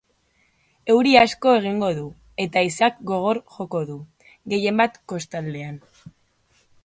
[0.93, 2.05] Euri asko egingo du,
[2.45, 3.99] eta haizeak gogor joko du,
[4.55, 5.77] gehienbat kostaldean.